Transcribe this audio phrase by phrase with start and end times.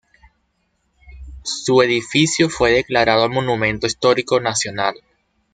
[1.43, 4.95] Su edificio fue declarado monumento histórico nacional.